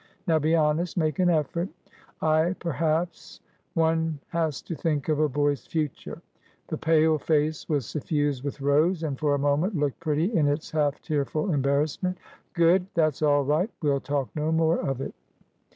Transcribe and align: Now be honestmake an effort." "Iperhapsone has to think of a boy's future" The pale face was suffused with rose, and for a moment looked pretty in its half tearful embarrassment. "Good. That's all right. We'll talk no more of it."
Now 0.25 0.39
be 0.39 0.53
honestmake 0.55 1.19
an 1.19 1.29
effort." 1.29 1.69
"Iperhapsone 2.23 4.17
has 4.29 4.61
to 4.63 4.73
think 4.73 5.09
of 5.09 5.19
a 5.19 5.29
boy's 5.29 5.67
future" 5.67 6.23
The 6.69 6.77
pale 6.79 7.19
face 7.19 7.69
was 7.69 7.85
suffused 7.85 8.43
with 8.43 8.61
rose, 8.61 9.03
and 9.03 9.19
for 9.19 9.35
a 9.35 9.37
moment 9.37 9.75
looked 9.77 9.99
pretty 9.99 10.35
in 10.35 10.47
its 10.47 10.71
half 10.71 10.99
tearful 11.03 11.53
embarrassment. 11.53 12.17
"Good. 12.53 12.87
That's 12.95 13.21
all 13.21 13.43
right. 13.45 13.69
We'll 13.83 13.99
talk 13.99 14.29
no 14.33 14.51
more 14.51 14.79
of 14.79 15.01
it." 15.01 15.13